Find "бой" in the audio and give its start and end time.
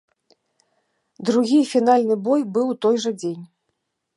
2.29-2.41